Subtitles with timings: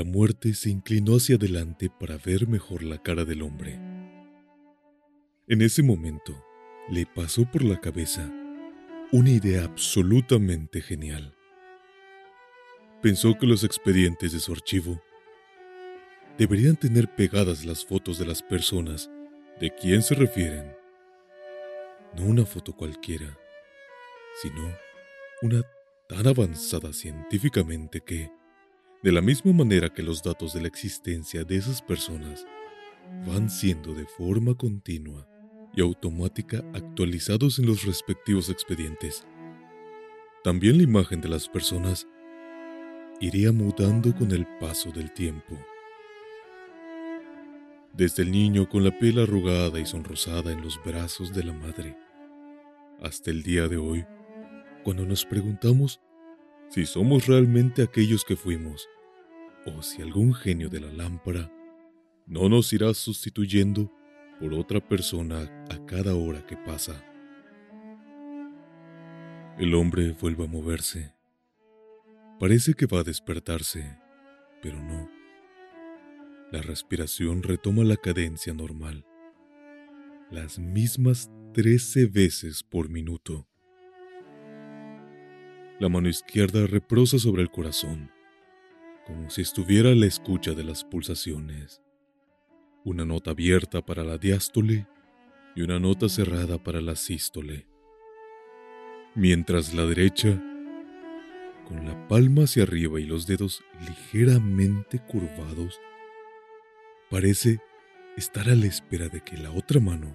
[0.00, 3.78] La muerte se inclinó hacia adelante para ver mejor la cara del hombre.
[5.46, 6.42] En ese momento
[6.88, 8.32] le pasó por la cabeza
[9.12, 11.36] una idea absolutamente genial.
[13.02, 15.02] Pensó que los expedientes de su archivo
[16.38, 19.10] deberían tener pegadas las fotos de las personas
[19.60, 20.74] de quien se refieren.
[22.16, 23.38] No una foto cualquiera,
[24.40, 24.66] sino
[25.42, 25.62] una
[26.08, 28.39] tan avanzada científicamente que,
[29.02, 32.46] de la misma manera que los datos de la existencia de esas personas
[33.26, 35.26] van siendo de forma continua
[35.74, 39.26] y automática actualizados en los respectivos expedientes,
[40.44, 42.06] también la imagen de las personas
[43.20, 45.58] iría mudando con el paso del tiempo.
[47.92, 51.96] Desde el niño con la piel arrugada y sonrosada en los brazos de la madre,
[53.02, 54.04] hasta el día de hoy,
[54.84, 56.00] cuando nos preguntamos
[56.70, 58.88] si somos realmente aquellos que fuimos,
[59.66, 61.52] o si algún genio de la lámpara
[62.26, 63.92] no nos irá sustituyendo
[64.38, 67.04] por otra persona a cada hora que pasa.
[69.58, 71.12] El hombre vuelve a moverse.
[72.38, 73.98] Parece que va a despertarse,
[74.62, 75.10] pero no.
[76.52, 79.04] La respiración retoma la cadencia normal,
[80.30, 83.49] las mismas trece veces por minuto.
[85.80, 88.10] La mano izquierda reprosa sobre el corazón,
[89.06, 91.80] como si estuviera a la escucha de las pulsaciones.
[92.84, 94.86] Una nota abierta para la diástole
[95.56, 97.66] y una nota cerrada para la sístole.
[99.14, 100.38] Mientras la derecha,
[101.66, 105.80] con la palma hacia arriba y los dedos ligeramente curvados,
[107.08, 107.58] parece
[108.18, 110.14] estar a la espera de que la otra mano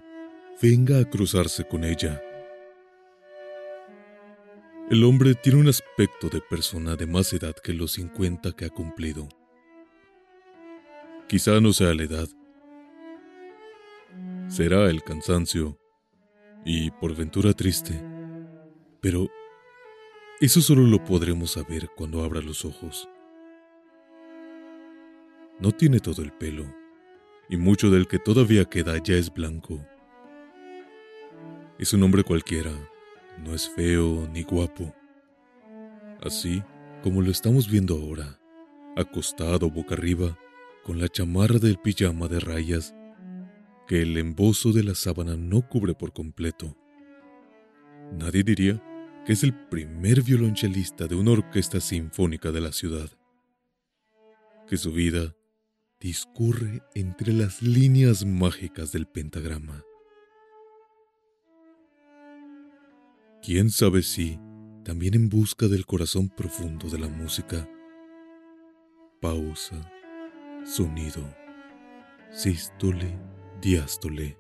[0.62, 2.22] venga a cruzarse con ella.
[4.88, 8.70] El hombre tiene un aspecto de persona de más edad que los 50 que ha
[8.70, 9.28] cumplido.
[11.28, 12.28] Quizá no sea la edad.
[14.48, 15.80] Será el cansancio
[16.64, 18.00] y por ventura triste.
[19.02, 19.28] Pero
[20.40, 23.10] eso solo lo podremos saber cuando abra los ojos.
[25.60, 26.66] No tiene todo el pelo,
[27.50, 29.84] y mucho del que todavía queda ya es blanco.
[31.80, 32.72] Es un hombre cualquiera,
[33.44, 34.94] no es feo ni guapo.
[36.22, 36.64] Así
[37.04, 38.40] como lo estamos viendo ahora,
[38.96, 40.38] acostado boca arriba,
[40.84, 42.94] con la chamarra del pijama de rayas
[43.88, 46.76] que el embozo de la sábana no cubre por completo.
[48.18, 48.82] Nadie diría
[49.26, 53.10] que es el primer violonchelista de una orquesta sinfónica de la ciudad,
[54.68, 55.36] que su vida
[56.00, 59.85] discurre entre las líneas mágicas del pentagrama.
[63.46, 64.40] Quién sabe si,
[64.84, 67.70] también en busca del corazón profundo de la música,
[69.22, 69.88] pausa,
[70.66, 71.22] sonido,
[72.32, 73.16] sístole,
[73.62, 74.36] diástole.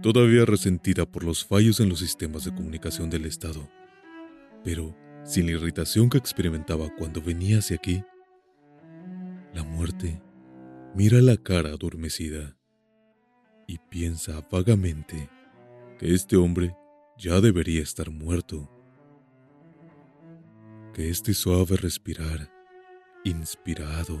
[0.00, 3.68] Todavía resentida por los fallos en los sistemas de comunicación del Estado,
[4.64, 8.02] pero sin la irritación que experimentaba cuando venía hacia aquí,
[9.52, 10.22] la muerte
[10.94, 12.56] mira la cara adormecida
[13.66, 15.28] y piensa vagamente
[15.98, 16.76] que este hombre
[17.16, 18.70] ya debería estar muerto,
[20.92, 22.50] que este suave respirar,
[23.24, 24.18] inspirado,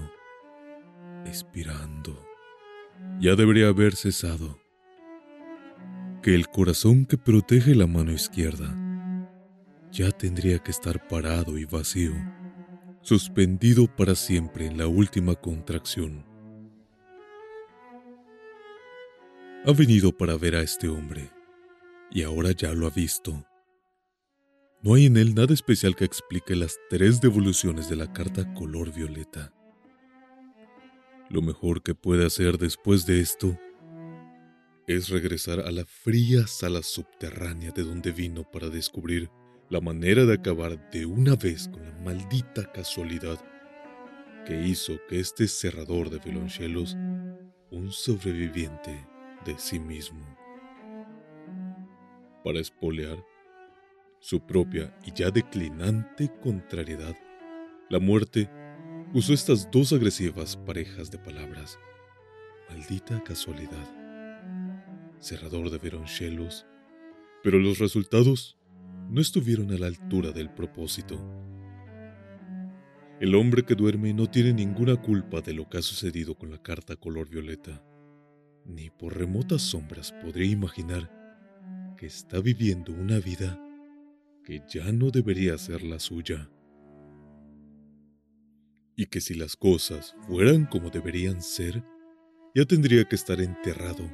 [1.26, 2.18] expirando,
[3.20, 4.58] ya debería haber cesado,
[6.22, 8.74] que el corazón que protege la mano izquierda
[9.92, 12.14] ya tendría que estar parado y vacío,
[13.02, 16.24] suspendido para siempre en la última contracción.
[19.66, 21.35] Ha venido para ver a este hombre
[22.10, 23.44] y ahora ya lo ha visto.
[24.82, 28.92] No hay en él nada especial que explique las tres devoluciones de la carta color
[28.92, 29.52] violeta.
[31.28, 33.58] Lo mejor que puede hacer después de esto
[34.86, 39.28] es regresar a la fría sala subterránea de donde vino para descubrir
[39.68, 43.40] la manera de acabar de una vez con la maldita casualidad
[44.46, 46.96] que hizo que este cerrador de violonchelos
[47.72, 49.04] un sobreviviente
[49.44, 50.45] de sí mismo.
[52.46, 53.26] Para espolear
[54.20, 57.16] su propia y ya declinante contrariedad,
[57.90, 58.48] la muerte
[59.12, 61.76] usó estas dos agresivas parejas de palabras.
[62.70, 63.90] Maldita casualidad.
[65.18, 66.66] Cerrador de violonchelos.
[67.42, 68.56] Pero los resultados
[69.10, 71.18] no estuvieron a la altura del propósito.
[73.18, 76.62] El hombre que duerme no tiene ninguna culpa de lo que ha sucedido con la
[76.62, 77.82] carta color violeta,
[78.64, 81.25] ni por remotas sombras podría imaginar
[81.96, 83.58] que está viviendo una vida
[84.44, 86.48] que ya no debería ser la suya.
[88.94, 91.82] Y que si las cosas fueran como deberían ser,
[92.54, 94.10] ya tendría que estar enterrado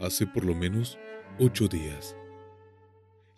[0.00, 0.98] hace por lo menos
[1.38, 2.16] ocho días.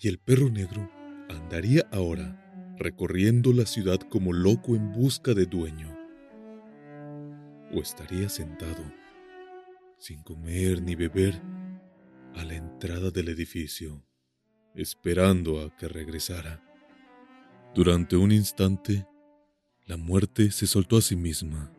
[0.01, 0.91] Y el perro negro
[1.29, 5.97] andaría ahora recorriendo la ciudad como loco en busca de dueño.
[7.73, 8.85] O estaría sentado,
[9.99, 11.41] sin comer ni beber,
[12.37, 14.03] a la entrada del edificio,
[14.75, 16.63] esperando a que regresara.
[17.75, 19.07] Durante un instante,
[19.87, 21.73] la muerte se soltó a sí misma.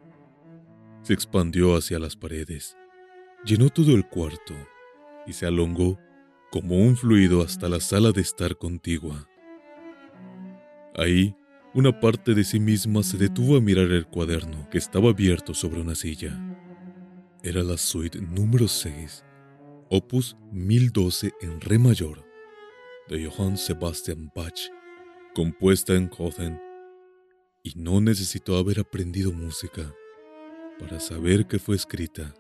[1.04, 2.76] Se expandió hacia las paredes,
[3.46, 4.56] llenó todo el cuarto
[5.28, 6.00] y se alongó
[6.52, 9.28] como un fluido hasta la sala de estar contigua.
[10.96, 11.36] Ahí,
[11.74, 15.80] una parte de sí misma se detuvo a mirar el cuaderno que estaba abierto sobre
[15.80, 16.36] una silla.
[17.44, 19.24] Era la suite número 6,
[19.90, 22.26] opus 1012 en re mayor,
[23.08, 24.60] de Johann Sebastian Bach,
[25.34, 26.60] compuesta en Cothen,
[27.64, 29.94] y no necesitó haber aprendido música
[30.80, 32.34] para saber que fue escrita,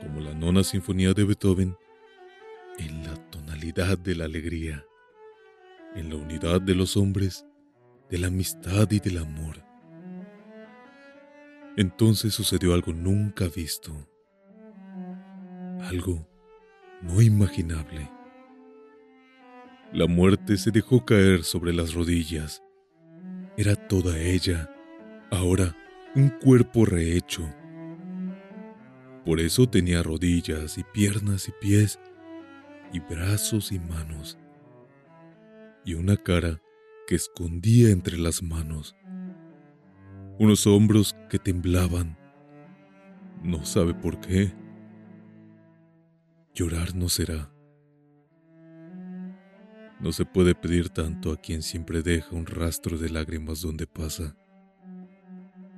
[0.00, 1.76] como la nona sinfonía de Beethoven,
[2.78, 4.84] en la tonalidad de la alegría,
[5.94, 7.46] en la unidad de los hombres
[8.10, 9.64] de la amistad y del amor.
[11.76, 13.92] Entonces sucedió algo nunca visto,
[15.80, 16.33] algo
[17.02, 18.10] no imaginable.
[19.92, 22.62] La muerte se dejó caer sobre las rodillas.
[23.56, 24.70] Era toda ella,
[25.30, 25.76] ahora
[26.14, 27.48] un cuerpo rehecho.
[29.24, 32.00] Por eso tenía rodillas y piernas y pies
[32.92, 34.38] y brazos y manos
[35.84, 36.60] y una cara
[37.06, 38.96] que escondía entre las manos,
[40.38, 42.16] unos hombros que temblaban.
[43.42, 44.52] No sabe por qué.
[46.54, 47.52] Llorar no será.
[49.98, 54.36] No se puede pedir tanto a quien siempre deja un rastro de lágrimas donde pasa,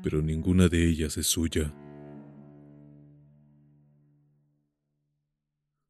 [0.02, 1.74] pero ninguna de ellas es suya.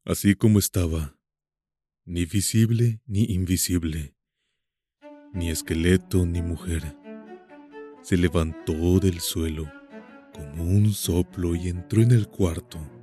[0.05, 1.17] Así como estaba,
[2.05, 4.15] ni visible ni invisible,
[5.33, 6.95] ni esqueleto ni mujer.
[8.03, 9.69] Se levantó del suelo
[10.33, 12.96] como un soplo y entró en el cuarto.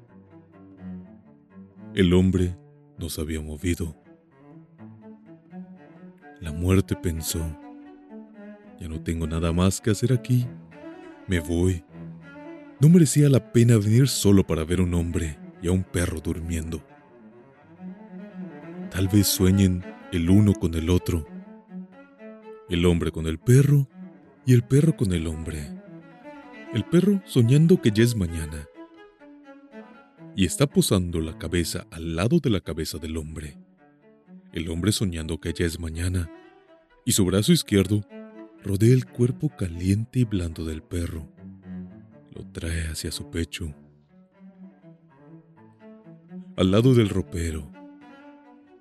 [1.95, 2.57] El hombre
[2.99, 3.97] no se había movido.
[6.41, 7.41] La muerte pensó,
[8.81, 10.47] ya no tengo nada más que hacer aquí,
[11.27, 11.85] me voy.
[12.81, 16.21] No merecía la pena venir solo para ver a un hombre y a un perro
[16.21, 16.83] durmiendo.
[18.91, 21.27] Tal vez sueñen el uno con el otro
[22.69, 23.89] el hombre con el perro
[24.47, 25.71] y el perro con el hombre.
[26.73, 28.67] El perro soñando que ya es mañana
[30.37, 33.57] y está posando la cabeza al lado de la cabeza del hombre.
[34.53, 36.31] El hombre soñando que ya es mañana
[37.05, 38.03] y su brazo izquierdo
[38.63, 41.29] rodea el cuerpo caliente y blando del perro.
[42.33, 43.75] Lo trae hacia su pecho.
[46.57, 47.71] Al lado del ropero,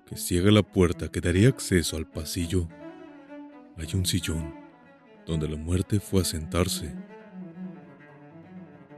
[0.06, 2.68] que ciega la puerta que daría acceso al pasillo,
[3.76, 4.54] hay un sillón
[5.26, 6.94] donde la muerte fue a sentarse.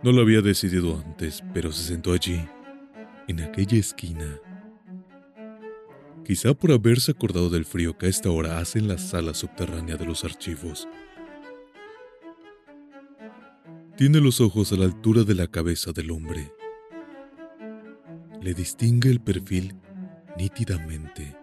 [0.03, 2.41] No lo había decidido antes, pero se sentó allí,
[3.29, 4.41] en aquella esquina.
[6.25, 9.97] Quizá por haberse acordado del frío que a esta hora hace en la sala subterránea
[9.97, 10.89] de los archivos.
[13.97, 16.53] Tiene los ojos a la altura de la cabeza del hombre.
[18.43, 19.75] Le distingue el perfil
[20.37, 21.37] nítidamente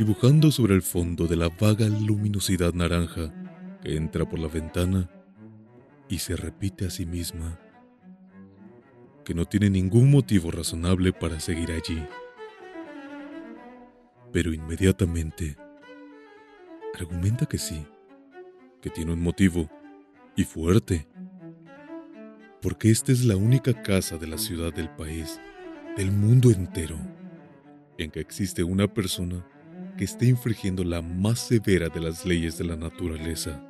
[0.00, 3.34] dibujando sobre el fondo de la vaga luminosidad naranja
[3.82, 5.10] que entra por la ventana
[6.08, 7.60] y se repite a sí misma
[9.30, 12.04] que no tiene ningún motivo razonable para seguir allí.
[14.32, 15.56] Pero inmediatamente
[16.98, 17.86] argumenta que sí,
[18.82, 19.70] que tiene un motivo
[20.34, 21.06] y fuerte,
[22.60, 25.40] porque esta es la única casa de la ciudad del país,
[25.96, 26.98] del mundo entero,
[27.98, 29.46] en que existe una persona
[29.96, 33.64] que esté infringiendo la más severa de las leyes de la naturaleza.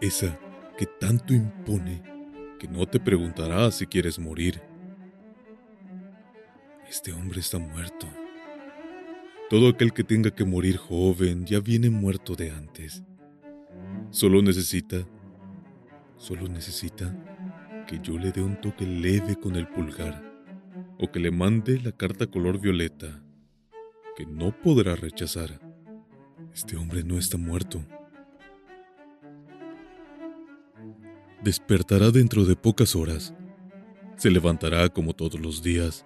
[0.00, 0.38] esa
[0.78, 2.19] que tanto impone
[2.60, 4.60] que no te preguntará si quieres morir.
[6.90, 8.06] Este hombre está muerto.
[9.48, 13.02] Todo aquel que tenga que morir joven ya viene muerto de antes.
[14.10, 14.98] Solo necesita,
[16.18, 17.16] solo necesita
[17.86, 20.22] que yo le dé un toque leve con el pulgar
[20.98, 23.22] o que le mande la carta color violeta
[24.18, 25.58] que no podrá rechazar.
[26.52, 27.82] Este hombre no está muerto.
[31.42, 33.34] Despertará dentro de pocas horas.
[34.16, 36.04] Se levantará como todos los días.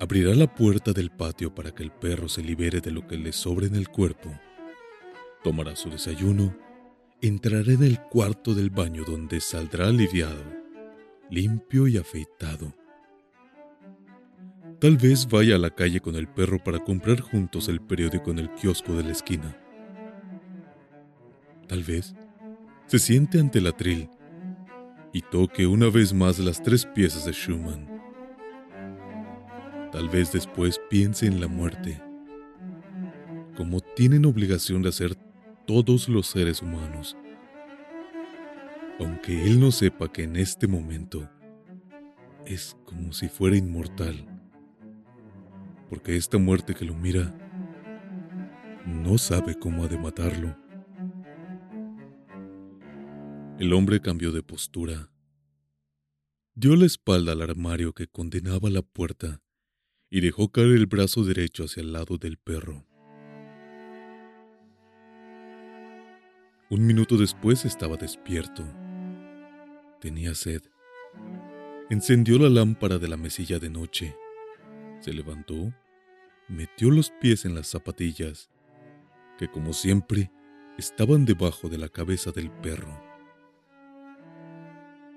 [0.00, 3.32] Abrirá la puerta del patio para que el perro se libere de lo que le
[3.32, 4.30] sobre en el cuerpo.
[5.42, 6.56] Tomará su desayuno.
[7.20, 10.64] Entrará en el cuarto del baño donde saldrá aliviado
[11.30, 12.72] limpio y afeitado.
[14.80, 18.40] Tal vez vaya a la calle con el perro para comprar juntos el periódico en
[18.40, 19.56] el kiosco de la esquina.
[21.66, 22.14] Tal vez
[22.86, 24.08] se siente ante el atril
[25.14, 27.88] y toque una vez más las tres piezas de Schumann.
[29.90, 32.02] Tal vez después piense en la muerte,
[33.56, 35.14] como tienen obligación de hacer
[35.66, 37.16] todos los seres humanos
[39.00, 41.28] aunque él no sepa que en este momento
[42.46, 44.26] es como si fuera inmortal,
[45.88, 47.32] porque esta muerte que lo mira
[48.86, 50.56] no sabe cómo ha de matarlo.
[53.64, 55.10] El hombre cambió de postura,
[56.54, 59.40] dio la espalda al armario que condenaba la puerta
[60.10, 62.84] y dejó caer el brazo derecho hacia el lado del perro.
[66.68, 68.66] Un minuto después estaba despierto
[69.98, 70.60] Tenía sed.
[71.88, 74.14] Encendió la lámpara de la mesilla de noche.
[75.00, 75.72] Se levantó,
[76.48, 78.50] metió los pies en las zapatillas,
[79.38, 80.30] que como siempre
[80.76, 83.13] estaban debajo de la cabeza del perro.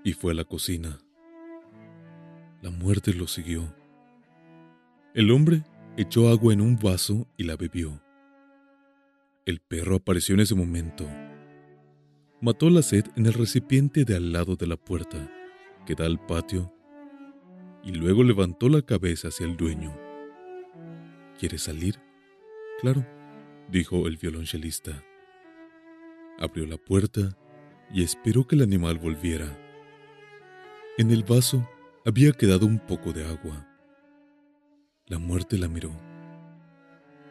[0.07, 0.99] Y fue a la cocina.
[2.61, 3.75] La muerte lo siguió.
[5.13, 5.63] El hombre
[5.97, 8.01] echó agua en un vaso y la bebió.
[9.45, 11.05] El perro apareció en ese momento
[12.39, 15.29] mató la sed en el recipiente de al lado de la puerta,
[15.85, 16.71] que da al patio,
[17.83, 19.93] y luego levantó la cabeza hacia el dueño.
[21.39, 21.99] ¿Quieres salir?
[22.79, 23.05] Claro,
[23.69, 25.03] dijo el violonchelista.
[26.39, 27.35] Abrió la puerta
[27.91, 29.66] y esperó que el animal volviera.
[30.97, 31.67] En el vaso
[32.05, 33.67] había quedado un poco de agua.
[35.05, 35.91] La muerte la miró.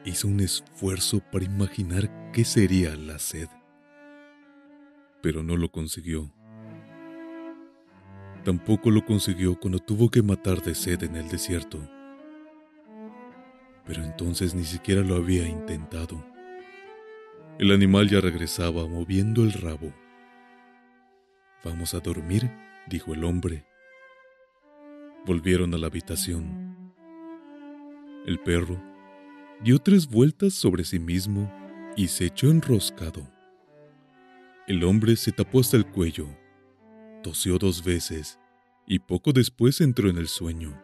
[0.04, 3.48] Hizo un esfuerzo para imaginar qué sería la sed
[5.26, 6.30] pero no lo consiguió.
[8.44, 11.80] Tampoco lo consiguió cuando tuvo que matar de sed en el desierto.
[13.84, 16.24] Pero entonces ni siquiera lo había intentado.
[17.58, 19.92] El animal ya regresaba moviendo el rabo.
[21.64, 22.48] Vamos a dormir,
[22.86, 23.66] dijo el hombre.
[25.24, 26.92] Volvieron a la habitación.
[28.24, 28.80] El perro
[29.60, 31.52] dio tres vueltas sobre sí mismo
[31.96, 33.28] y se echó enroscado.
[34.66, 36.26] El hombre se tapó hasta el cuello,
[37.22, 38.38] tosió dos veces
[38.86, 40.80] y poco después entró en el sueño.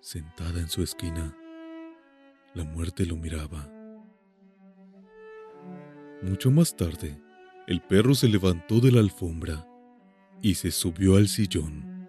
[0.00, 1.36] Sentada en su esquina,
[2.54, 3.70] la muerte lo miraba.
[6.22, 7.18] Mucho más tarde,
[7.66, 9.66] el perro se levantó de la alfombra
[10.42, 12.08] y se subió al sillón.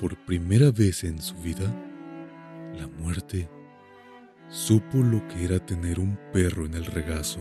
[0.00, 1.64] Por primera vez en su vida,
[2.78, 3.48] la muerte
[4.48, 7.40] supo lo que era tener un perro en el regazo.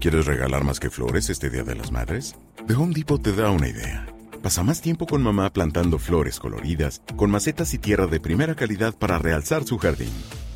[0.00, 2.36] ¿Quieres regalar más que flores este Día de las Madres?
[2.66, 4.06] The Home Depot te da una idea.
[4.42, 8.94] Pasa más tiempo con mamá plantando flores coloridas, con macetas y tierra de primera calidad
[8.94, 10.12] para realzar su jardín.